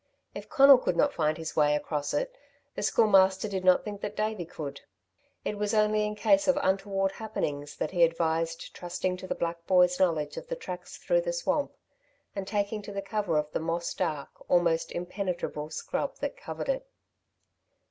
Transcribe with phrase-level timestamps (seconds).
[0.33, 2.35] If Conal could not find his way across it,
[2.73, 4.81] the Schoolmaster did not think that Davey could.
[5.45, 9.67] It was only in case of untoward happenings that he advised trusting to the black
[9.67, 11.77] boy's knowledge of the tracks through the swamp,
[12.35, 16.87] and taking to the cover of the moss dark, almost impenetrable, scrub that covered it.